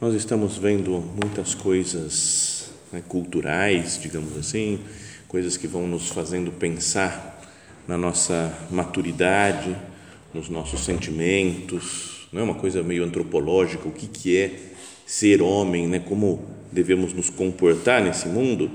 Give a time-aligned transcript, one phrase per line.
[0.00, 4.78] nós estamos vendo muitas coisas né, culturais, digamos assim,
[5.26, 7.42] coisas que vão nos fazendo pensar
[7.86, 9.76] na nossa maturidade,
[10.32, 14.56] nos nossos sentimentos, não é uma coisa meio antropológica, o que, que é
[15.04, 18.70] ser homem, né, como devemos nos comportar nesse mundo.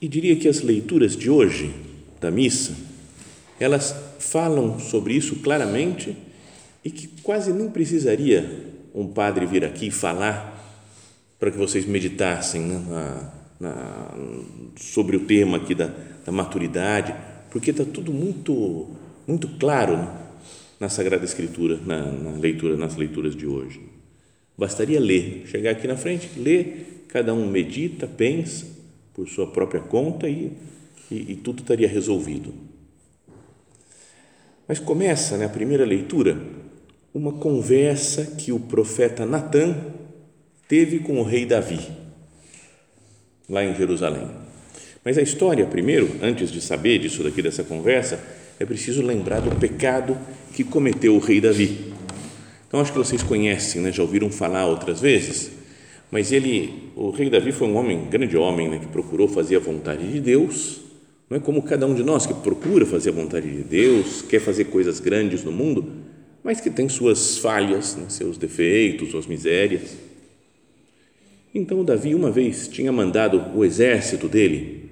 [0.00, 1.70] E diria que as leituras de hoje
[2.18, 2.74] da missa,
[3.60, 6.16] elas falam sobre isso claramente
[6.82, 10.60] e que quase nem precisaria um padre vir aqui falar
[11.38, 14.14] para que vocês meditassem né, na, na,
[14.76, 15.90] sobre o tema aqui da,
[16.24, 17.14] da maturidade,
[17.50, 18.88] porque está tudo muito
[19.26, 20.08] muito claro né,
[20.78, 23.80] na Sagrada Escritura, na, na, leitura, nas leituras de hoje.
[24.58, 28.66] Bastaria ler, chegar aqui na frente, ler, cada um medita, pensa
[29.14, 30.52] por sua própria conta e,
[31.10, 32.52] e, e tudo estaria resolvido.
[34.66, 36.40] Mas começa né, a primeira leitura
[37.14, 39.76] uma conversa que o profeta Natan
[40.66, 41.80] teve com o rei Davi,
[43.48, 44.26] lá em Jerusalém.
[45.04, 48.18] Mas a história, primeiro, antes de saber disso daqui, dessa conversa,
[48.58, 50.16] é preciso lembrar do pecado
[50.54, 51.92] que cometeu o rei Davi.
[52.66, 53.92] Então, acho que vocês conhecem, né?
[53.92, 55.50] já ouviram falar outras vezes,
[56.10, 58.78] mas ele, o rei Davi foi um homem, grande homem, né?
[58.78, 60.80] que procurou fazer a vontade de Deus,
[61.28, 64.40] não é como cada um de nós que procura fazer a vontade de Deus, quer
[64.40, 66.01] fazer coisas grandes no mundo,
[66.42, 69.96] mas que tem suas falhas, né, seus defeitos, suas misérias.
[71.54, 74.90] Então Davi uma vez tinha mandado o exército dele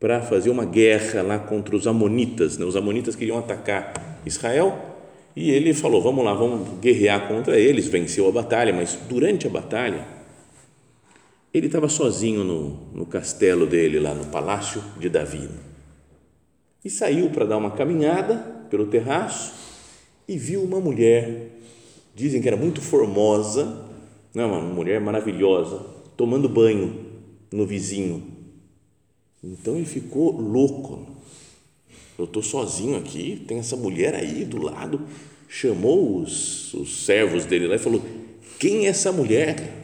[0.00, 2.64] para fazer uma guerra lá contra os amonitas, né?
[2.64, 4.76] os amonitas queriam atacar Israel
[5.36, 9.50] e ele falou, vamos lá, vamos guerrear contra eles, venceu a batalha, mas durante a
[9.50, 10.04] batalha
[11.54, 15.48] ele estava sozinho no, no castelo dele, lá no palácio de Davi
[16.84, 18.36] e saiu para dar uma caminhada
[18.68, 19.71] pelo terraço
[20.26, 21.50] e viu uma mulher,
[22.14, 23.86] dizem que era muito formosa,
[24.34, 25.84] não, uma mulher maravilhosa,
[26.16, 27.04] tomando banho
[27.50, 28.22] no vizinho.
[29.42, 31.06] Então ele ficou louco.
[32.18, 35.00] Eu estou sozinho aqui, tem essa mulher aí do lado.
[35.48, 38.02] Chamou os, os servos dele lá e falou:
[38.58, 39.82] Quem é essa mulher?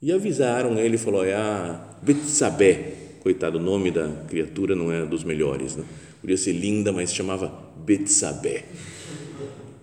[0.00, 2.94] E avisaram ele, falou: É a Betsabé.
[3.20, 5.84] Coitado, o nome da criatura não é dos melhores, né?
[6.20, 8.64] podia ser linda, mas chamava Betsabé.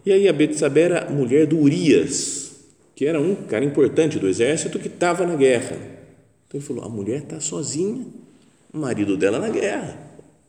[0.06, 2.66] E aí a Betsabé era mulher do Urias,
[2.96, 5.76] que era um cara importante do exército que estava na guerra.
[6.48, 8.06] Então ele falou: a mulher está sozinha,
[8.74, 9.98] o marido dela na guerra,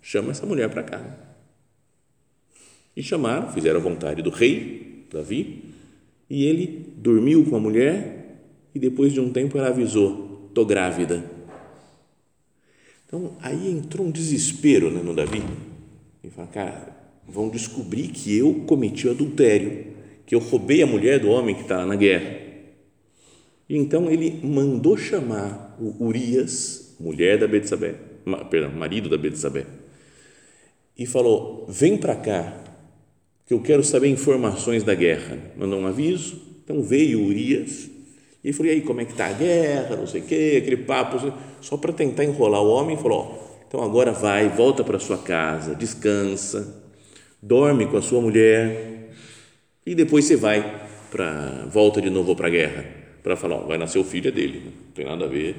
[0.00, 1.16] chama essa mulher para cá.
[2.96, 5.64] E chamaram, fizeram a vontade do rei, Davi,
[6.28, 8.38] e ele dormiu com a mulher
[8.74, 11.24] e depois de um tempo ela avisou: estou grávida.
[13.06, 15.42] Então aí entrou um desespero né, no Davi.
[16.22, 16.96] Ele falou: cara,
[17.28, 19.86] vão descobrir que eu cometi o adultério,
[20.26, 22.38] que eu roubei a mulher do homem que está na guerra.
[23.68, 27.94] E então ele mandou chamar o Urias, mulher da Betsabé,
[28.50, 29.64] perdão, marido da Betsabé,
[30.98, 32.64] e falou: "Vem para cá,
[33.46, 35.38] que eu quero saber informações da guerra".
[35.56, 36.40] Mandou um aviso.
[36.64, 37.88] Então veio Urias
[38.42, 39.96] e falou: "E aí, como é que está a guerra?
[39.96, 44.10] Não sei o quê, aquele papo, só para tentar enrolar o homem, falou: "Então agora
[44.10, 46.89] vai, volta para sua casa, descansa,
[47.42, 49.10] dorme com a sua mulher
[49.84, 52.84] e depois você vai para volta de novo para a guerra
[53.22, 55.56] para falar, ó, vai nascer o filho é dele, não tem nada a ver.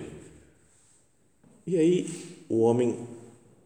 [1.66, 2.08] E aí
[2.50, 2.96] o homem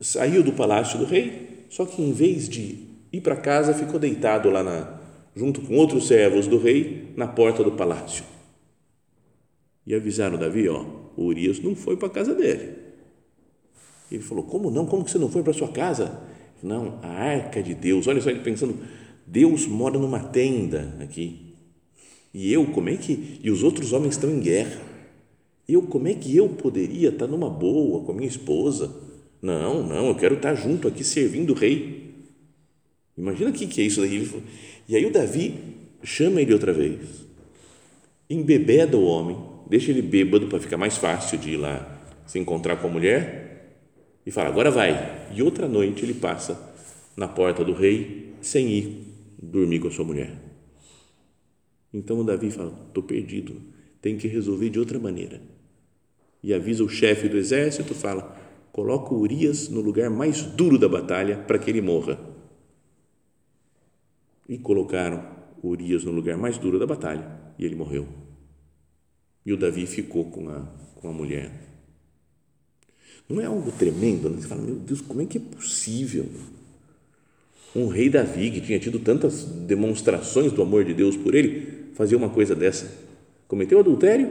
[0.02, 4.50] saiu do palácio do rei, só que em vez de ir para casa, ficou deitado
[4.50, 5.00] lá na,
[5.36, 8.26] junto com outros servos do rei na porta do palácio.
[9.86, 10.86] E avisaram Davi, ó,
[11.16, 12.76] o Urias não foi para a casa dele.
[14.12, 14.86] Ele falou: Como não?
[14.86, 16.22] Como que você não foi para sua casa?
[16.62, 18.08] Não, a arca de Deus.
[18.08, 18.78] Olha só ele pensando,
[19.26, 21.54] Deus mora numa tenda aqui.
[22.34, 23.40] E eu, como é que.
[23.44, 24.82] E os outros homens estão em guerra.
[25.68, 28.94] Eu, como é que eu poderia estar numa boa com a minha esposa?
[29.42, 32.14] Não, não, eu quero estar junto aqui servindo o rei.
[33.18, 34.30] Imagina o que, que é isso daí.
[34.88, 35.56] E aí o Davi
[36.04, 37.00] chama ele outra vez,
[38.30, 39.38] embebeda o homem,
[39.68, 41.92] deixa ele bêbado para ficar mais fácil de ir lá
[42.26, 43.45] se encontrar com a mulher
[44.26, 45.30] e fala: agora vai.
[45.34, 46.74] E outra noite ele passa
[47.16, 50.34] na porta do rei sem ir dormir com a sua mulher.
[51.94, 53.62] Então o Davi fala: estou perdido,
[54.02, 55.42] tem que resolver de outra maneira.
[56.42, 58.38] E avisa o chefe do exército, fala:
[58.72, 62.20] coloca Urias no lugar mais duro da batalha para que ele morra.
[64.48, 65.26] E colocaram
[65.64, 68.08] Urias no lugar mais duro da batalha e ele morreu.
[69.46, 70.60] E o Davi ficou com a,
[70.96, 71.75] com a mulher.
[73.28, 74.30] Não é algo tremendo?
[74.30, 74.38] Né?
[74.40, 76.26] Você fala, meu Deus, como é que é possível?
[77.76, 82.16] Um rei Davi, que tinha tido tantas demonstrações do amor de Deus por ele, fazer
[82.16, 82.92] uma coisa dessa.
[83.48, 84.30] Cometeu adultério,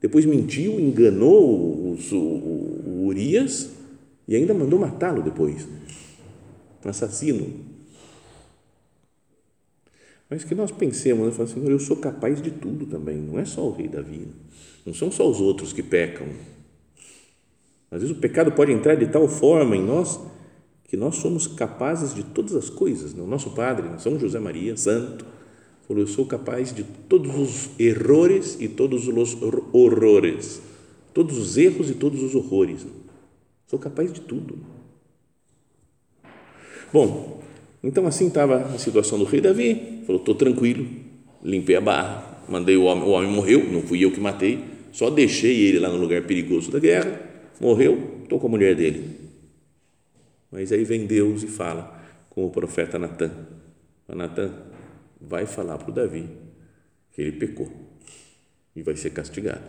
[0.00, 3.70] depois mentiu, enganou o, o, o Urias
[4.26, 5.66] e ainda mandou matá-lo depois.
[6.84, 7.74] Um assassino.
[10.28, 11.32] Mas que nós pensemos, né?
[11.32, 14.26] Falamos, Senhor, eu sou capaz de tudo também, não é só o rei Davi,
[14.84, 16.26] não são só os outros que pecam.
[17.94, 20.18] Às vezes o pecado pode entrar de tal forma em nós
[20.88, 23.14] que nós somos capazes de todas as coisas.
[23.14, 23.22] Né?
[23.22, 25.24] O nosso Padre, São José Maria, santo,
[25.86, 30.60] falou: Eu sou capaz de todos os errores e todos os horrores,
[31.14, 32.84] todos os erros e todos os horrores.
[33.68, 34.58] Sou capaz de tudo.
[36.92, 37.42] Bom,
[37.80, 40.02] então assim estava a situação do rei Davi.
[40.04, 40.84] Falou: Estou tranquilo,
[41.44, 44.58] limpei a barra, mandei o homem, o homem morreu, não fui eu que matei,
[44.90, 47.23] só deixei ele lá no lugar perigoso da guerra,
[47.60, 49.24] morreu, estou com a mulher dele
[50.54, 53.32] mas aí vem Deus e fala com o profeta Natan.
[54.06, 54.54] Natan,
[55.20, 56.28] vai falar para o Davi
[57.10, 57.68] que ele pecou
[58.76, 59.64] e vai ser castigado.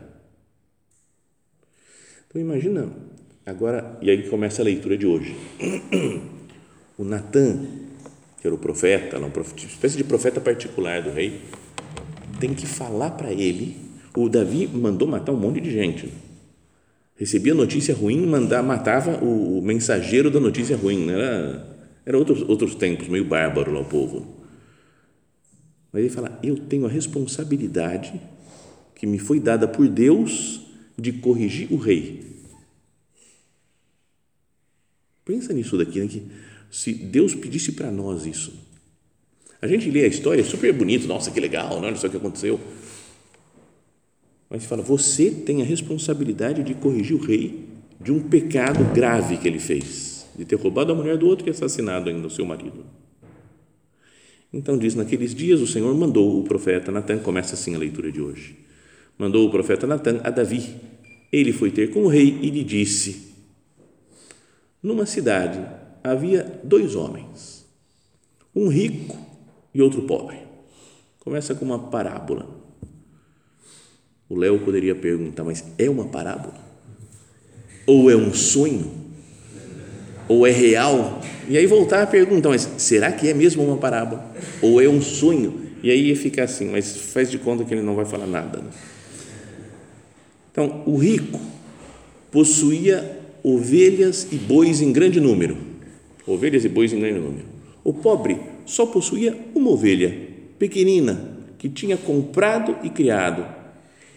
[2.28, 2.88] Então imagina,
[3.44, 5.36] agora, e aí começa a leitura de hoje.
[6.98, 7.68] O Natan,
[8.40, 11.42] que era o profeta, uma espécie de profeta particular do rei,
[12.40, 13.76] tem que falar para ele.
[14.16, 16.10] O Davi mandou matar um monte de gente
[17.16, 21.06] recebia notícia ruim, mandava, matava o, mensageiro da notícia ruim.
[21.06, 21.14] Né?
[21.14, 24.46] Era, era outros, outros tempos, meio bárbaro lá o povo.
[25.92, 28.22] Mas ele fala: Eu tenho a responsabilidade
[28.94, 30.62] que me foi dada por Deus
[30.98, 32.36] de corrigir o rei.
[35.24, 36.08] Pensa nisso daqui, né?
[36.08, 36.24] que
[36.70, 38.54] se Deus pedisse para nós isso.
[39.62, 42.10] A gente lê a história, é super bonito, nossa, que legal, não, olha só o
[42.10, 42.60] que aconteceu.
[44.50, 47.68] Mas fala, você tem a responsabilidade de corrigir o rei
[48.00, 51.52] de um pecado grave que ele fez, de ter roubado a mulher do outro e
[51.52, 52.86] assassinado ainda o seu marido.
[54.54, 58.22] Então diz, naqueles dias o Senhor mandou o profeta Natan, começa assim a leitura de
[58.22, 58.58] hoje,
[59.18, 60.76] mandou o profeta Natan a Davi,
[61.32, 63.34] ele foi ter com o rei e lhe disse,
[64.82, 65.60] numa cidade
[66.04, 67.66] havia dois homens,
[68.56, 69.18] um rico
[69.74, 70.38] e outro pobre.
[71.20, 72.48] Começa com uma parábola
[74.30, 76.56] o Léo poderia perguntar, mas é uma parábola?
[77.86, 78.92] Ou é um sonho?
[80.28, 81.22] Ou é real?
[81.48, 84.34] E aí voltar a perguntar, mas será que é mesmo uma parábola?
[84.62, 85.62] Ou é um sonho?
[85.84, 88.58] E aí ia ficar assim, mas faz de conta que ele não vai falar nada.
[88.58, 88.70] Né?
[90.52, 91.40] Então, o rico
[92.32, 95.56] possuía ovelhas e bois em grande número.
[96.26, 97.46] Ovelhas e bois em grande número.
[97.84, 100.18] O pobre só possuía uma ovelha,
[100.58, 103.46] pequenina, que tinha comprado e criado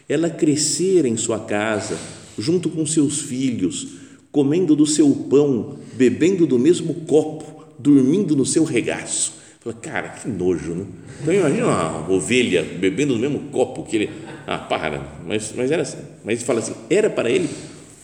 [0.09, 1.99] ela crescer em sua casa,
[2.38, 3.88] junto com seus filhos,
[4.33, 9.35] comendo do seu pão, bebendo do mesmo copo, dormindo no seu regaço.
[9.61, 10.87] Fala, cara, que nojo, né?
[11.21, 14.11] Então imagina uma ovelha bebendo do mesmo copo que ele.
[14.47, 15.99] Ah, para, mas, mas era assim.
[16.25, 17.49] Mas fala assim: era para ele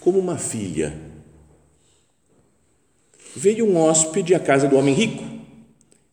[0.01, 0.95] como uma filha.
[3.37, 5.25] Veio um hóspede à casa do homem rico,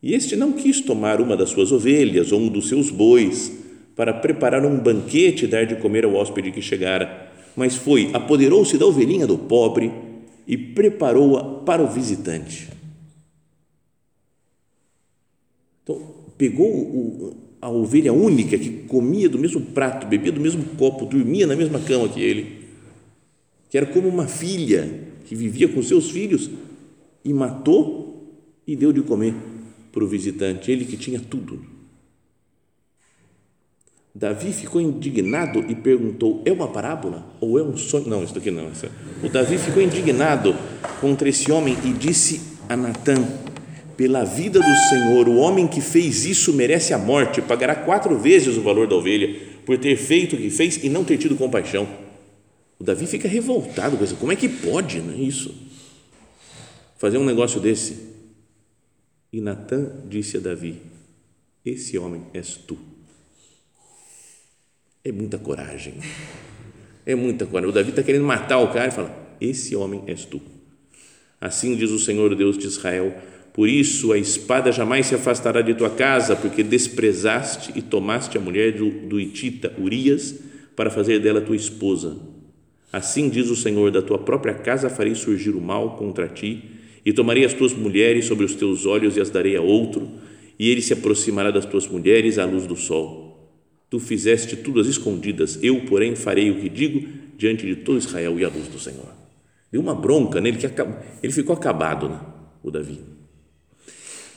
[0.02, 3.61] e este não quis tomar uma das suas ovelhas ou um dos seus bois
[4.01, 8.75] para preparar um banquete e dar de comer ao hóspede que chegara, mas foi, apoderou-se
[8.75, 9.91] da ovelhinha do pobre
[10.48, 12.67] e preparou-a para o visitante.
[15.84, 16.01] Então,
[16.36, 21.46] pegou o, a ovelha única que comia do mesmo prato, bebia do mesmo copo, dormia
[21.46, 22.70] na mesma cama que ele,
[23.70, 24.89] que era como uma filha
[25.25, 26.50] que vivia com seus filhos,
[27.24, 28.34] e matou
[28.65, 29.36] e deu de comer
[29.91, 31.71] para o visitante, ele que tinha tudo
[34.13, 38.08] Davi ficou indignado e perguntou: é uma parábola ou é um sonho?
[38.08, 38.70] Não, isso aqui não.
[39.24, 40.56] O Davi ficou indignado
[41.00, 43.15] contra esse homem e disse a Natã:
[43.96, 48.58] pela vida do Senhor, o homem que fez isso merece a morte, pagará quatro vezes
[48.58, 51.88] o valor da ovelha, por ter feito o que fez e não ter tido compaixão.
[52.80, 54.15] O Davi fica revoltado com isso.
[54.15, 55.53] Como é que pode né, isso?
[56.98, 58.10] Fazer um negócio desse.
[59.32, 60.82] E Natan disse a Davi:
[61.63, 62.91] Esse homem és tu.
[65.03, 65.96] É muita coragem.
[67.05, 67.70] É muita coragem.
[67.70, 70.39] O Davi está querendo matar o cara e fala: Esse homem és tu.
[71.39, 73.15] Assim diz o Senhor Deus de Israel:
[73.51, 78.41] Por isso a espada jamais se afastará de tua casa, porque desprezaste e tomaste a
[78.41, 80.36] mulher do, do Itita Urias
[80.75, 82.20] para fazer dela tua esposa.
[82.93, 86.63] Assim diz o Senhor: Da tua própria casa farei surgir o mal contra ti,
[87.03, 90.08] e tomarei as tuas mulheres sobre os teus olhos e as darei a outro,
[90.60, 93.31] e ele se aproximará das tuas mulheres à luz do sol.
[93.92, 97.08] Tu fizeste tudo às escondidas, eu, porém, farei o que digo
[97.38, 99.14] diante de todo Israel e à luz do Senhor.
[99.70, 100.66] Deu uma bronca nele que
[101.22, 102.20] ele ficou acabado, né?
[102.64, 103.02] o Davi.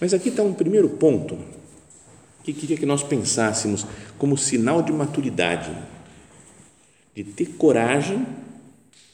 [0.01, 1.39] Mas aqui está um primeiro ponto
[2.43, 3.87] que queria que nós pensássemos
[4.19, 5.71] como sinal de maturidade,
[7.15, 8.27] de ter coragem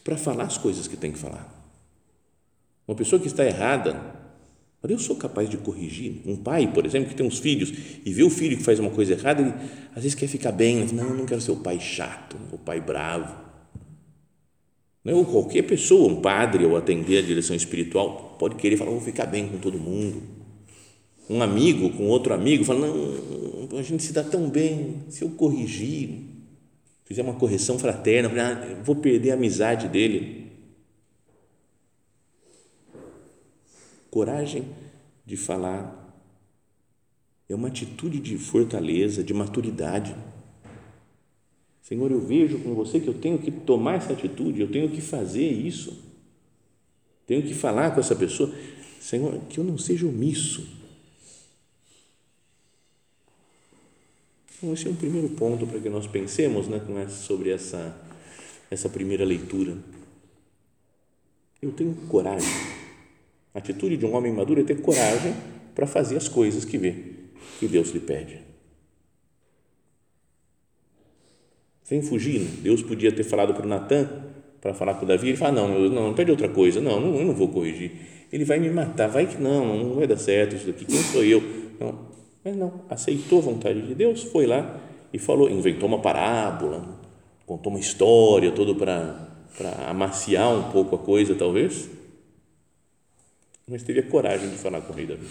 [0.03, 1.49] para falar as coisas que tem que falar.
[2.89, 4.20] Uma pessoa que está errada,
[4.89, 6.23] eu sou capaz de corrigir.
[6.25, 7.73] Um pai, por exemplo, que tem uns filhos
[8.05, 9.53] e vê o filho que faz uma coisa errada, ele
[9.95, 13.51] às vezes quer ficar bem, não, não quero ser o pai chato, o pai bravo
[15.05, 15.15] né?
[15.15, 19.27] Ou qualquer pessoa, um padre ou atender a direção espiritual, pode querer falar, vou ficar
[19.27, 20.23] bem com todo mundo.
[21.29, 25.31] Um amigo com outro amigo fala, não, a gente se dá tão bem, se eu
[25.31, 26.11] corrigir,
[27.05, 30.40] fizer uma correção fraterna, ah, vou perder a amizade dele.
[34.11, 34.67] Coragem
[35.25, 36.01] de falar
[37.49, 40.15] é uma atitude de fortaleza, de maturidade.
[41.83, 45.01] Senhor, eu vejo com você que eu tenho que tomar essa atitude, eu tenho que
[45.01, 45.99] fazer isso,
[47.27, 48.53] tenho que falar com essa pessoa.
[49.01, 50.69] Senhor, que eu não seja omisso.
[54.57, 57.99] Então, esse é um primeiro ponto para que nós pensemos né, sobre essa,
[58.71, 59.77] essa primeira leitura.
[61.63, 62.80] Eu tenho coragem.
[63.55, 65.35] A atitude de um homem maduro é ter coragem
[65.75, 66.95] para fazer as coisas que vê,
[67.59, 68.51] que Deus lhe pede.
[71.91, 72.39] sem fugir.
[72.63, 74.09] Deus podia ter falado para o Natan
[74.61, 77.17] para falar com o Davi, ele fala, não, não, não pede outra coisa, não, não,
[77.17, 77.93] eu não vou corrigir,
[78.31, 81.25] ele vai me matar, vai que não, não vai dar certo isso daqui, quem sou
[81.25, 81.43] eu?
[81.81, 81.99] Não,
[82.45, 84.79] mas não, aceitou a vontade de Deus, foi lá
[85.15, 87.01] e falou, inventou uma parábola,
[87.47, 91.89] contou uma história toda para amaciar um pouco a coisa, talvez,
[93.71, 95.29] mas teve a coragem de falar com o rei Davi.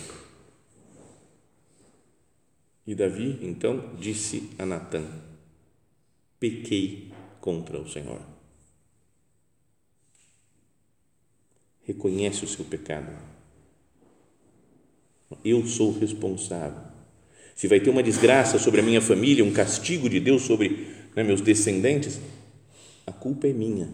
[2.87, 5.05] E Davi, então, disse a Natan,
[6.39, 8.21] pequei contra o Senhor.
[11.83, 13.11] Reconhece o seu pecado.
[15.43, 16.81] Eu sou responsável.
[17.53, 21.23] Se vai ter uma desgraça sobre a minha família, um castigo de Deus sobre né,
[21.23, 22.19] meus descendentes,
[23.05, 23.89] a culpa é minha.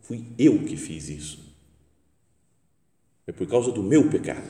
[0.00, 1.49] Fui eu que fiz isso.
[3.30, 4.42] É por causa do meu pecado.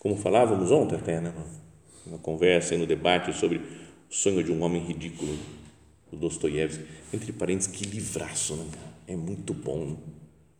[0.00, 1.32] Como falávamos ontem até, né,
[2.04, 3.62] na conversa e no debate sobre o
[4.10, 5.32] sonho de um homem ridículo
[6.10, 6.82] do Dostoiévski,
[7.12, 8.64] entre parênteses, que livraço, né?
[9.06, 9.96] É muito bom.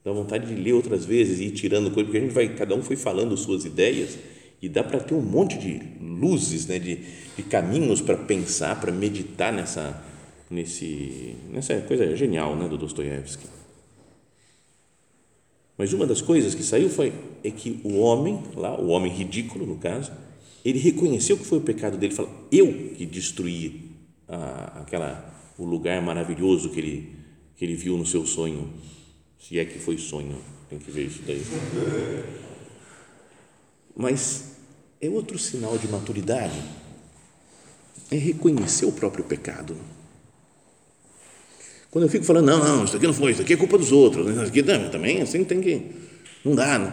[0.05, 2.73] Dá vontade de ler outras vezes e ir tirando coisas, porque a gente vai, cada
[2.73, 4.17] um foi falando suas ideias
[4.63, 6.79] e dá para ter um monte de luzes, né?
[6.79, 7.01] de,
[7.37, 10.01] de caminhos para pensar, para meditar nessa,
[10.49, 12.69] nesse, nessa coisa genial né?
[12.69, 13.64] do Dostoiévski.
[15.77, 17.13] Mas uma das coisas que saiu foi
[17.43, 20.13] é que o homem, lá, o homem ridículo no caso,
[20.65, 23.91] ele reconheceu que foi o pecado dele, falou: eu que destruí
[24.29, 27.17] a, aquela o lugar maravilhoso que ele,
[27.57, 28.73] que ele viu no seu sonho.
[29.39, 30.39] Se é que foi sonho,
[30.71, 31.43] tem que ver isso daí.
[33.97, 34.57] Mas
[35.01, 36.61] é outro sinal de maturidade,
[38.11, 39.77] é reconhecer o próprio pecado.
[41.95, 43.93] Quando eu fico falando, não, não, isso aqui não foi, isso aqui é culpa dos
[43.93, 45.93] outros, isso aqui também assim tem que,
[46.45, 46.93] não dá, né?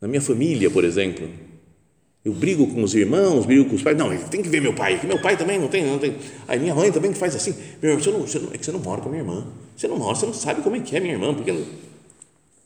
[0.00, 1.28] Na minha família, por exemplo,
[2.24, 3.98] eu brigo com os irmãos, brigo com os pais.
[3.98, 6.16] Não, tem que ver meu pai, que meu pai também não tem, não tem.
[6.46, 7.54] Aí minha mãe também faz assim.
[7.82, 9.46] Meu irmão, você não, você não, é que você não mora com a minha irmã.
[9.76, 11.66] Você não mora, você não sabe como é que é minha irmã, porque não,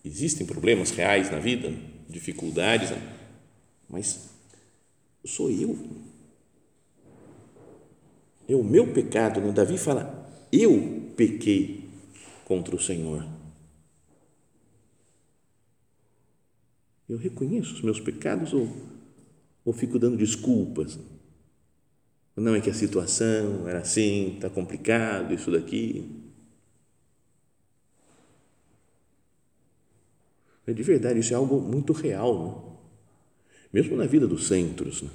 [0.04, 1.75] existem problemas reais na vida,
[2.08, 3.02] dificuldades, né?
[3.90, 4.30] mas
[5.25, 5.76] sou eu.
[8.49, 9.40] É o meu pecado.
[9.40, 9.50] Né?
[9.50, 11.88] Davi fala: eu pequei
[12.45, 13.26] contra o Senhor.
[17.09, 18.69] Eu reconheço os meus pecados ou
[19.64, 20.99] ou fico dando desculpas?
[22.35, 26.11] Não é que a situação era assim, está complicado, isso daqui.
[30.66, 32.66] É de verdade, isso é algo muito real.
[32.66, 32.73] Né?
[33.73, 35.11] mesmo na vida dos centros né,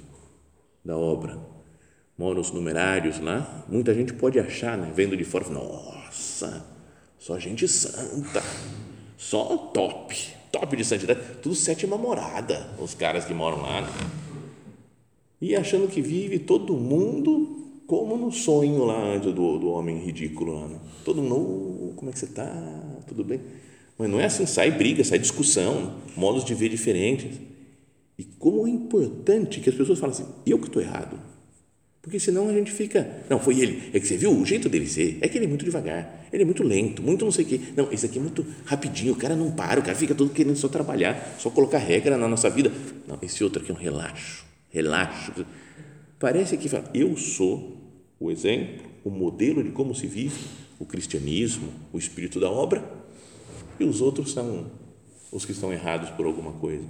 [0.84, 1.38] da obra,
[2.18, 6.66] moram os numerários lá, muita gente pode achar, né, vendo de fora, nossa,
[7.18, 8.42] só gente santa,
[9.16, 10.16] só top,
[10.50, 13.88] top de santidade, tudo sétima morada, os caras que moram lá, né?
[15.40, 20.66] e achando que vive todo mundo como no sonho lá do, do homem ridículo lá,
[20.66, 20.78] né?
[21.04, 22.46] todo mundo, como é que você está,
[23.06, 23.40] tudo bem?
[23.96, 27.38] Mas não é assim, sai briga, sai discussão, modos de ver diferentes.
[28.16, 31.18] E como é importante que as pessoas falem assim, eu que estou errado.
[32.00, 34.86] Porque senão a gente fica, não, foi ele, é que você viu o jeito dele
[34.86, 37.48] ser, é que ele é muito devagar, ele é muito lento, muito não sei o
[37.48, 37.60] quê.
[37.76, 40.56] Não, esse aqui é muito rapidinho, o cara não para, o cara fica todo querendo
[40.56, 42.72] só trabalhar, só colocar regra na nossa vida.
[43.06, 45.44] Não, esse outro aqui é um relaxo, relaxo.
[46.18, 47.76] Parece que fala, eu sou
[48.18, 50.38] o exemplo, o modelo de como se vive
[50.78, 52.84] o cristianismo, o espírito da obra,
[53.78, 54.70] e os outros são
[55.30, 56.84] os que estão errados por alguma coisa.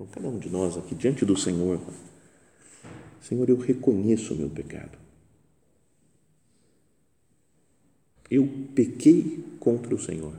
[0.00, 1.78] Então, cada um de nós aqui diante do Senhor,
[3.20, 4.96] Senhor, eu reconheço o meu pecado.
[8.30, 10.32] Eu pequei contra o Senhor.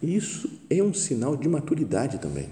[0.00, 2.48] E isso é um sinal de maturidade também.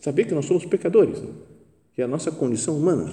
[0.00, 1.32] Saber que nós somos pecadores, né?
[1.94, 3.12] que é a nossa condição humana.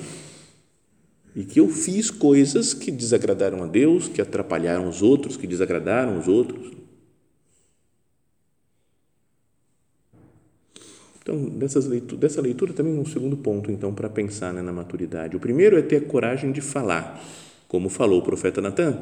[1.36, 6.20] E que eu fiz coisas que desagradaram a Deus, que atrapalharam os outros, que desagradaram
[6.20, 6.78] os outros.
[11.30, 15.36] Então, dessas leitura, dessa leitura também um segundo ponto, então, para pensar né, na maturidade.
[15.36, 17.24] O primeiro é ter a coragem de falar,
[17.68, 18.98] como falou o profeta Natan.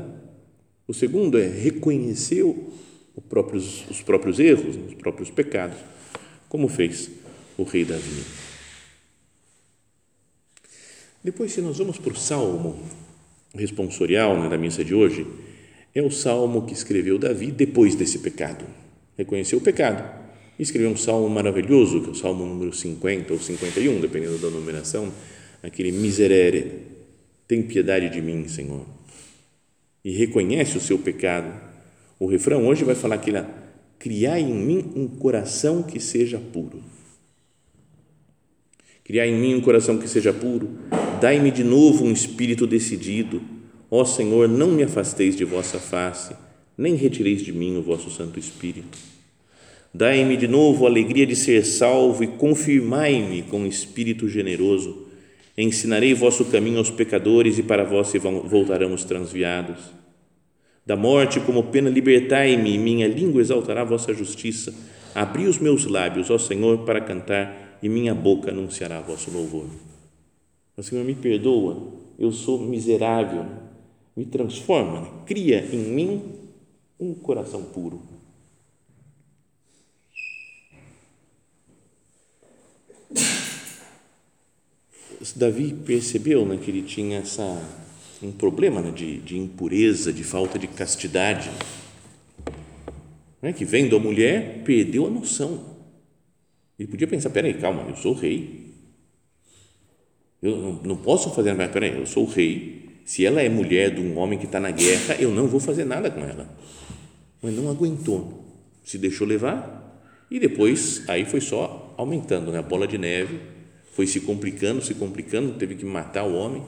[0.85, 5.77] O segundo é reconhecer os próprios, os próprios erros, os próprios pecados,
[6.49, 7.09] como fez
[7.57, 8.23] o rei Davi.
[11.23, 12.77] Depois, se nós vamos para o salmo
[13.55, 15.25] responsorial né, da missa de hoje,
[15.95, 18.65] é o salmo que escreveu Davi depois desse pecado.
[19.17, 20.26] Reconheceu o pecado
[20.57, 24.49] e escreveu um salmo maravilhoso, que é o salmo número 50 ou 51, dependendo da
[24.49, 25.11] numeração,
[25.61, 26.81] aquele miserere,
[27.47, 28.85] tem piedade de mim, Senhor.
[30.03, 31.53] E reconhece o seu pecado.
[32.19, 33.43] O refrão hoje vai falar que ele
[33.99, 36.81] criar em mim um coração que seja puro.
[39.03, 40.69] Criar em mim um coração que seja puro,
[41.21, 43.41] dai-me de novo um espírito decidido.
[43.89, 46.35] Ó Senhor, não me afasteis de vossa face,
[46.77, 49.16] nem retireis de mim o vosso Santo Espírito.
[49.93, 55.07] Dai-me de novo a alegria de ser salvo e confirmai-me com espírito generoso.
[55.57, 59.77] Ensinarei vosso caminho aos pecadores e para vós se voltarão os transviados.
[60.85, 64.73] Da morte como pena libertai-me e minha língua exaltará vossa justiça.
[65.15, 69.67] Abri os meus lábios, ó Senhor, para cantar e minha boca anunciará vosso louvor.
[70.75, 73.45] O Senhor me perdoa, eu sou miserável,
[74.15, 76.21] me transforma, cria em mim
[76.99, 78.16] um coração puro
[85.35, 87.61] Davi percebeu né, que ele tinha essa,
[88.21, 91.49] um problema né, de, de impureza, de falta de castidade,
[93.41, 95.77] né, que vendo a mulher, perdeu a noção.
[96.77, 98.73] Ele podia pensar, peraí, calma, eu sou rei,
[100.41, 104.01] eu não, não posso fazer nada, peraí, eu sou rei, se ela é mulher de
[104.01, 106.47] um homem que está na guerra, eu não vou fazer nada com ela.
[107.41, 108.45] Mas não aguentou,
[108.83, 109.85] se deixou levar
[110.29, 113.56] e depois aí foi só aumentando, né, a bola de neve
[113.97, 116.63] foi se complicando, se complicando, teve que matar o homem.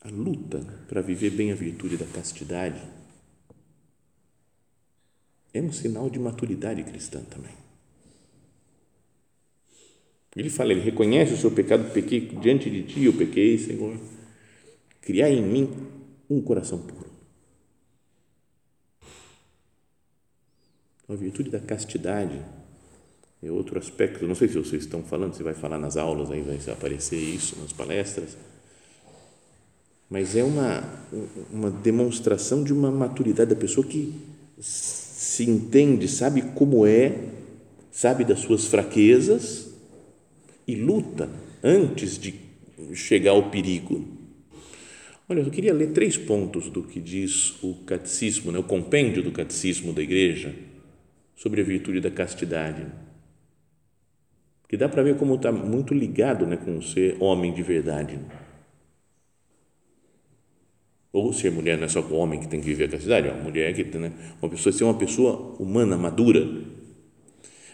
[0.00, 2.80] A luta para viver bem a virtude da castidade
[5.52, 7.56] é um sinal de maturidade cristã também.
[10.36, 13.98] Ele fala, ele reconhece o seu pecado, pequei diante de ti, eu pequei, Senhor.
[15.00, 15.68] Criar em mim
[16.30, 17.09] um coração puro.
[21.10, 22.40] A virtude da castidade
[23.42, 24.28] é outro aspecto.
[24.28, 27.58] Não sei se vocês estão falando, se vai falar nas aulas, aí vai aparecer isso
[27.60, 28.36] nas palestras.
[30.08, 30.84] Mas é uma,
[31.52, 34.14] uma demonstração de uma maturidade da pessoa que
[34.60, 37.30] se entende, sabe como é,
[37.90, 39.68] sabe das suas fraquezas
[40.64, 41.28] e luta
[41.60, 42.36] antes de
[42.94, 44.06] chegar ao perigo.
[45.28, 49.32] Olha, eu queria ler três pontos do que diz o catecismo, né, o compêndio do
[49.32, 50.69] catecismo da igreja
[51.40, 52.84] sobre a virtude da castidade.
[54.68, 58.18] Que dá para ver como está muito ligado né, com ser homem de verdade.
[61.10, 63.32] Ou ser mulher não é só o homem que tem que viver a castidade, é
[63.32, 66.46] uma mulher que né, uma pessoa ser uma pessoa humana, madura.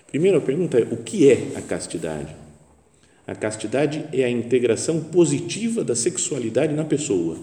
[0.07, 2.35] Primeiro a pergunta é o que é a castidade?
[3.27, 7.37] A castidade é a integração positiva da sexualidade na pessoa.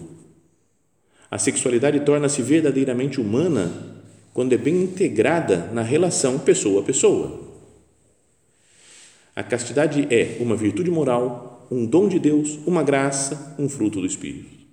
[1.29, 3.92] A sexualidade torna-se verdadeiramente humana
[4.33, 7.53] quando é bem integrada na relação pessoa a pessoa.
[9.35, 14.07] A castidade é uma virtude moral, um dom de Deus, uma graça, um fruto do
[14.07, 14.63] Espírito.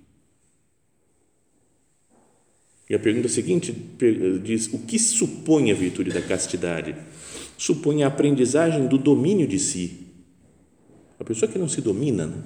[2.89, 3.71] E a pergunta seguinte
[4.43, 6.95] diz: o que supõe a virtude da castidade?
[7.57, 10.07] Supõe a aprendizagem do domínio de si.
[11.19, 12.43] A pessoa que não se domina né,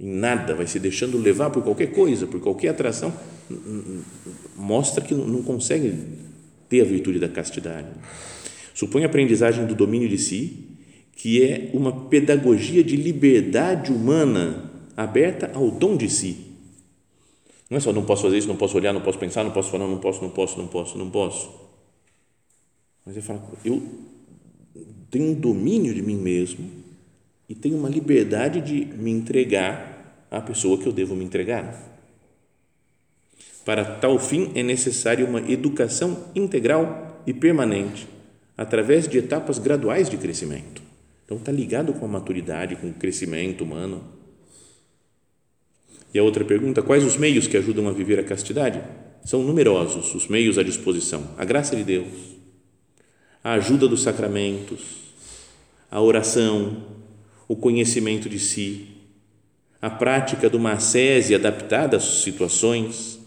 [0.00, 3.12] em nada, vai se deixando levar por qualquer coisa, por qualquer atração,
[4.56, 5.94] mostra que não consegue
[6.68, 7.88] ter a virtude da castidade.
[8.74, 10.68] Supõe a aprendizagem do domínio de si,
[11.12, 16.50] que é uma pedagogia de liberdade humana aberta ao dom de si
[17.70, 19.70] não é só não posso fazer isso, não posso olhar, não posso pensar, não posso
[19.70, 21.50] falar, não posso, não posso, não posso, não posso.
[23.06, 23.80] Mas ele fala, eu
[25.08, 26.68] tenho um domínio de mim mesmo
[27.48, 29.89] e tenho uma liberdade de me entregar
[30.30, 31.98] à pessoa que eu devo me entregar.
[33.64, 38.06] Para tal fim é necessária uma educação integral e permanente,
[38.56, 40.82] através de etapas graduais de crescimento.
[41.24, 44.20] Então está ligado com a maturidade, com o crescimento humano
[46.12, 48.82] e a outra pergunta: quais os meios que ajudam a viver a castidade?
[49.24, 52.12] São numerosos os meios à disposição: a graça de Deus,
[53.42, 54.80] a ajuda dos sacramentos,
[55.90, 56.84] a oração,
[57.46, 58.89] o conhecimento de si,
[59.80, 63.18] a prática de uma ascese adaptada às situações,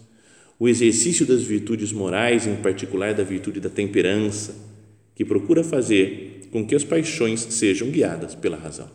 [0.60, 4.56] o exercício das virtudes morais, em particular da virtude da temperança,
[5.16, 8.89] que procura fazer com que as paixões sejam guiadas pela razão.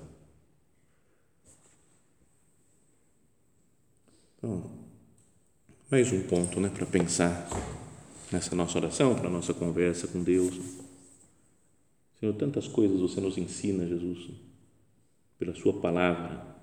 [4.38, 4.70] Então,
[5.90, 7.48] mais um ponto né, para pensar
[8.30, 10.54] nessa nossa oração, para nossa conversa com Deus.
[12.20, 14.30] Senhor, tantas coisas você nos ensina, Jesus,
[15.38, 16.57] pela Sua palavra.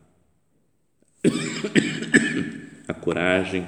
[2.88, 3.68] A coragem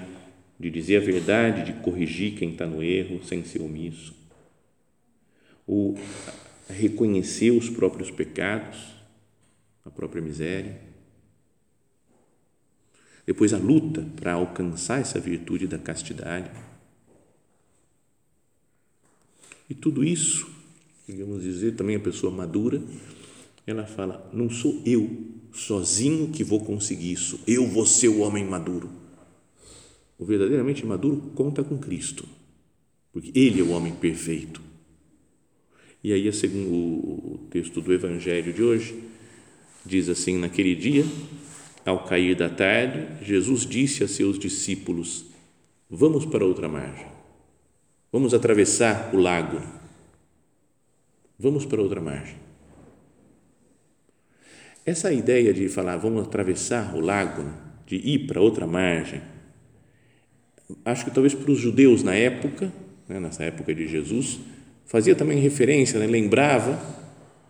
[0.59, 4.15] de dizer a verdade, de corrigir quem está no erro sem ser omisso.
[5.67, 5.95] O
[6.69, 8.77] reconhecer os próprios pecados,
[9.85, 10.87] a própria miséria
[13.27, 16.49] depois a luta para alcançar essa virtude da castidade.
[19.69, 20.49] E tudo isso,
[21.05, 22.81] digamos dizer, também a pessoa madura,
[23.67, 25.09] ela fala: não sou eu
[25.53, 28.89] sozinho que vou conseguir isso, eu vou ser o homem maduro.
[30.17, 32.25] O verdadeiramente maduro conta com Cristo,
[33.11, 34.61] porque Ele é o homem perfeito.
[36.03, 39.03] E aí, segundo o texto do Evangelho de hoje,
[39.85, 41.03] diz assim: naquele dia
[41.85, 45.25] ao cair da tarde, Jesus disse a seus discípulos:
[45.89, 47.07] Vamos para outra margem.
[48.11, 49.61] Vamos atravessar o lago.
[51.39, 52.46] Vamos para outra margem.
[54.87, 57.45] Essa ideia de falar, vamos atravessar o lago,
[57.85, 59.21] de ir para outra margem,
[60.83, 62.73] acho que talvez para os judeus na época,
[63.07, 64.39] né, nessa época de Jesus,
[64.85, 66.79] fazia também referência, né, lembrava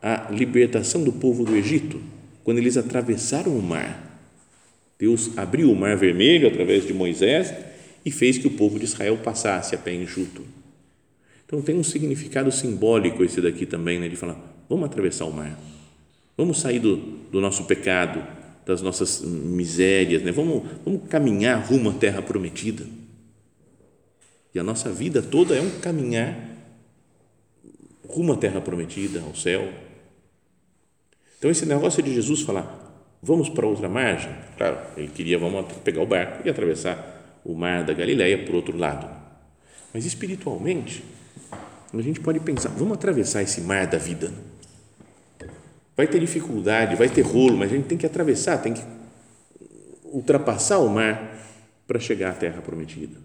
[0.02, 2.02] a libertação do povo do Egito,
[2.43, 4.08] quando eles atravessaram o mar
[4.97, 7.54] Deus abriu o mar vermelho através de Moisés
[8.04, 10.43] e fez que o povo de Israel passasse a pé enxuto.
[11.45, 15.58] Então tem um significado simbólico esse daqui também, né, de falar, vamos atravessar o mar,
[16.38, 16.97] vamos sair do,
[17.32, 18.23] do nosso pecado,
[18.65, 20.32] das nossas misérias, né?
[20.32, 22.86] vamos, vamos caminhar rumo à terra prometida.
[24.54, 26.38] E a nossa vida toda é um caminhar
[28.08, 29.67] rumo à terra prometida, ao céu.
[31.38, 32.88] Então esse negócio de Jesus falar,
[33.21, 34.32] Vamos para outra margem?
[34.58, 38.78] Claro, ele queria, vamos pegar o barco e atravessar o mar da Galileia o outro
[38.78, 39.10] lado.
[39.93, 41.04] Mas espiritualmente,
[41.93, 44.32] a gente pode pensar, vamos atravessar esse mar da vida.
[45.98, 48.84] Vai ter dificuldade, vai ter rolo, mas a gente tem que atravessar, tem que
[50.04, 51.36] ultrapassar o mar
[51.88, 53.18] para chegar à terra prometida.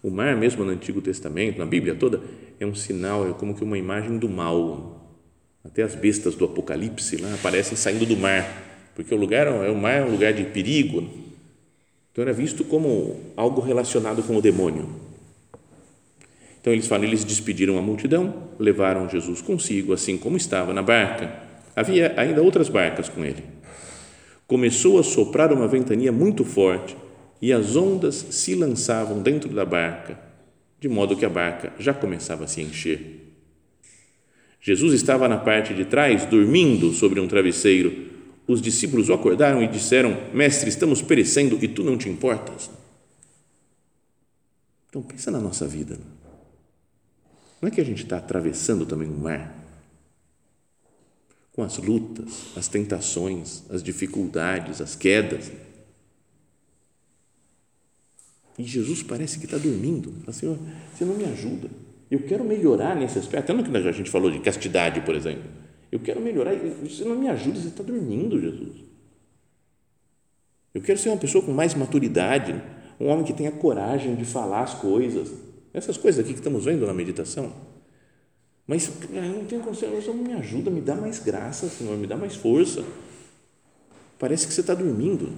[0.00, 2.20] O mar, mesmo no Antigo Testamento, na Bíblia toda,
[2.60, 5.18] é um sinal, é como que uma imagem do mal,
[5.64, 8.44] até as bestas do Apocalipse lá aparecem saindo do mar,
[8.94, 11.08] porque o lugar é o mar é um lugar de perigo.
[12.12, 15.01] Então era visto como algo relacionado com o demônio.
[16.62, 21.42] Então eles falam, eles despediram a multidão, levaram Jesus consigo, assim como estava na barca.
[21.74, 23.42] Havia ainda outras barcas com ele.
[24.46, 26.96] Começou a soprar uma ventania muito forte
[27.40, 30.16] e as ondas se lançavam dentro da barca,
[30.78, 33.34] de modo que a barca já começava a se encher.
[34.60, 38.12] Jesus estava na parte de trás, dormindo sobre um travesseiro.
[38.46, 42.70] Os discípulos o acordaram e disseram: Mestre, estamos perecendo e tu não te importas.
[44.88, 45.98] Então, pensa na nossa vida.
[45.98, 46.21] Não
[47.68, 49.62] é que a gente está atravessando também um mar?
[51.52, 55.52] com as lutas, as tentações, as dificuldades, as quedas.
[58.58, 60.12] E Jesus parece que está dormindo.
[60.20, 60.58] Fala, Senhor,
[60.92, 61.68] você não me ajuda.
[62.10, 63.44] Eu quero melhorar nesse aspecto.
[63.44, 65.44] Até no que a gente falou de castidade, por exemplo.
[65.90, 66.54] Eu quero melhorar.
[66.82, 68.76] Você não me ajuda, você está dormindo, Jesus.
[70.74, 72.54] Eu quero ser uma pessoa com mais maturidade,
[72.98, 75.30] um homem que tenha coragem de falar as coisas.
[75.72, 77.52] Essas coisas aqui que estamos vendo na meditação.
[78.66, 82.34] Mas eu não tenho Senhor, me ajuda, me dá mais graça, Senhor, me dá mais
[82.34, 82.84] força.
[84.18, 85.32] Parece que você está dormindo.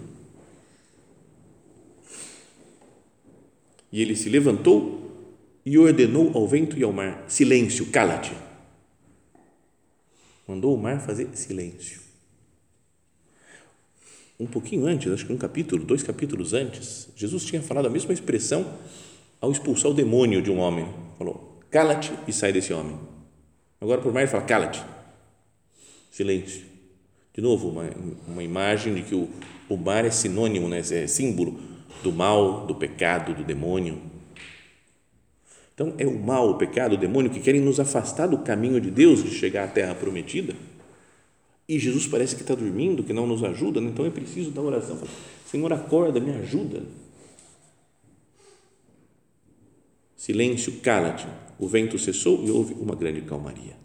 [3.91, 5.05] E ele se levantou
[5.65, 8.33] e ordenou ao vento e ao mar: silêncio, cala-te.
[10.47, 12.03] Mandou o mar fazer silêncio.
[14.39, 18.13] Um pouquinho antes, acho que um capítulo, dois capítulos antes, Jesus tinha falado a mesma
[18.13, 18.67] expressão
[19.45, 20.87] ao expulsar o demônio de um homem.
[21.19, 22.99] Falou: cala-te e sai desse homem.
[23.81, 24.83] Agora, por mar, ele fala: cala-te.
[26.11, 26.63] Silêncio.
[27.35, 27.85] De novo, uma,
[28.27, 29.29] uma imagem de que o,
[29.69, 30.79] o mar é sinônimo, né?
[30.79, 31.61] é símbolo
[32.03, 34.01] do mal, do pecado, do demônio.
[35.75, 38.91] Então, é o mal, o pecado, o demônio que querem nos afastar do caminho de
[38.91, 40.55] Deus de chegar à terra prometida.
[41.69, 43.91] E Jesus parece que está dormindo, que não nos ajuda, né?
[43.93, 44.99] então é preciso da oração.
[45.47, 46.83] Senhor, acorda, me ajuda.
[50.17, 51.27] Silêncio, cala-te.
[51.59, 53.77] O vento cessou e houve uma grande calmaria.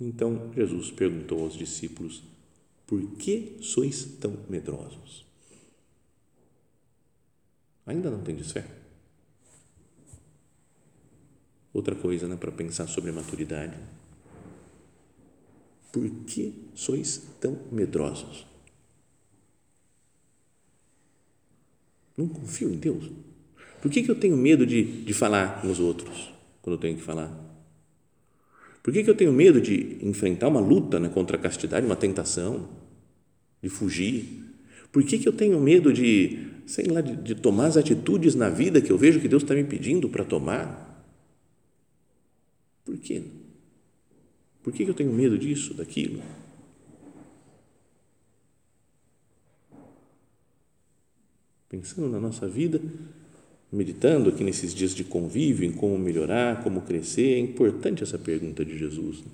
[0.00, 2.22] Então Jesus perguntou aos discípulos:
[2.86, 5.24] Por que sois tão medrosos?
[7.86, 8.66] Ainda não tendes fé?
[11.72, 13.78] Outra coisa né, para pensar sobre maturidade.
[15.90, 18.46] Por que sois tão medrosos?
[22.16, 23.10] Não confio em Deus?
[23.82, 27.02] Por que, que eu tenho medo de, de falar nos outros quando eu tenho que
[27.02, 27.36] falar?
[28.80, 31.96] Por que, que eu tenho medo de enfrentar uma luta né, contra a castidade, uma
[31.96, 32.68] tentação,
[33.60, 34.44] de fugir?
[34.92, 38.48] Por que, que eu tenho medo de, sei lá, de, de tomar as atitudes na
[38.48, 41.04] vida que eu vejo que Deus está me pedindo para tomar?
[42.84, 43.24] Por quê?
[44.62, 46.22] Por que, que eu tenho medo disso, daquilo?
[51.68, 52.80] Pensando na nossa vida,
[53.72, 58.62] meditando aqui nesses dias de convívio, em como melhorar, como crescer, é importante essa pergunta
[58.62, 59.24] de Jesus.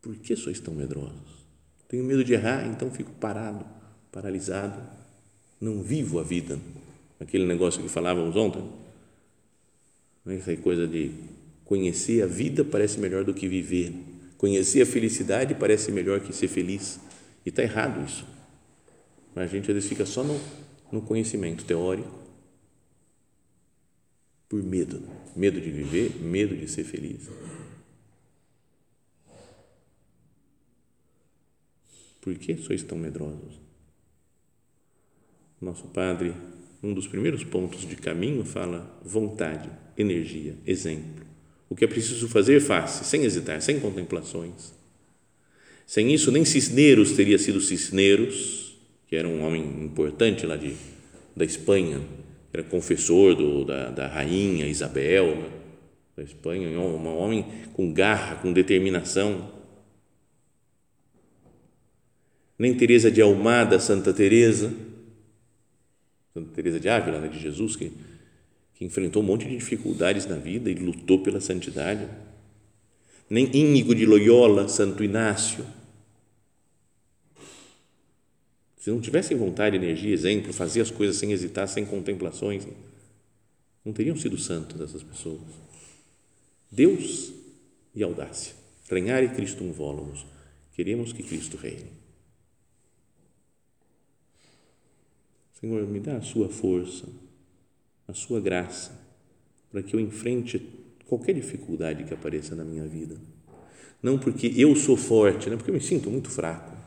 [0.00, 1.46] Por que sois tão medrosos?
[1.86, 3.64] Tenho medo de errar, então fico parado,
[4.10, 4.80] paralisado,
[5.60, 6.58] não vivo a vida.
[7.20, 8.64] Aquele negócio que falávamos ontem,
[10.24, 11.10] não é essa coisa de
[11.64, 13.92] conhecer a vida parece melhor do que viver,
[14.38, 16.98] conhecer a felicidade parece melhor que ser feliz.
[17.44, 18.26] E está errado isso.
[19.36, 20.38] A gente às vezes fica só no,
[20.90, 22.27] no conhecimento teórico
[24.48, 25.02] por medo,
[25.36, 27.28] medo de viver, medo de ser feliz.
[32.20, 33.60] Por que sois tão medrosos?
[35.60, 36.34] Nosso Padre,
[36.82, 41.26] um dos primeiros pontos de caminho, fala vontade, energia, exemplo.
[41.68, 44.72] O que é preciso fazer, faça, sem hesitar, sem contemplações.
[45.86, 50.74] Sem isso, nem Cisneros teria sido Cisneros, que era um homem importante lá de,
[51.34, 52.00] da Espanha,
[52.52, 55.50] era confessor do, da, da rainha Isabel né,
[56.16, 59.52] da Espanha, um homem com garra, com determinação.
[62.58, 64.74] Nem Teresa de Almada, Santa Teresa,
[66.34, 67.92] Santa Teresa de Ávila, né, de Jesus, que,
[68.74, 72.08] que enfrentou um monte de dificuldades na vida e lutou pela santidade.
[73.30, 75.64] Nem Íñigo de Loyola, Santo Inácio,
[78.88, 82.66] se não tivessem vontade, energia, exemplo, fazer as coisas sem hesitar, sem contemplações,
[83.84, 85.42] não teriam sido santos essas pessoas.
[86.72, 87.30] Deus
[87.94, 88.54] e audácia.
[88.88, 90.24] Regnare Christum volumus.
[90.72, 91.92] Queremos que Cristo reine.
[95.60, 97.06] Senhor, me dá a sua força,
[98.06, 98.98] a sua graça,
[99.70, 100.66] para que eu enfrente
[101.04, 103.16] qualquer dificuldade que apareça na minha vida.
[104.02, 106.77] Não porque eu sou forte, não porque eu me sinto muito fraco,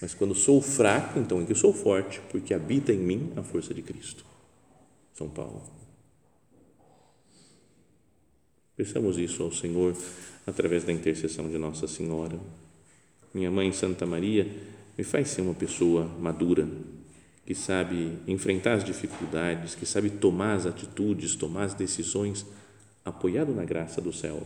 [0.00, 3.42] mas quando sou fraco, então é que eu sou forte, porque habita em mim a
[3.42, 4.24] força de Cristo.
[5.14, 5.62] São Paulo.
[8.76, 9.96] Peçamos isso ao Senhor
[10.46, 12.38] através da intercessão de Nossa Senhora.
[13.32, 14.46] Minha mãe Santa Maria,
[14.98, 16.68] me faz ser uma pessoa madura,
[17.46, 22.44] que sabe enfrentar as dificuldades, que sabe tomar as atitudes, tomar as decisões,
[23.04, 24.42] apoiado na graça do céu.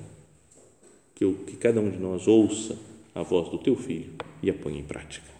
[1.14, 2.78] Que, eu, que cada um de nós ouça
[3.14, 5.39] a voz do teu filho e a ponha em prática.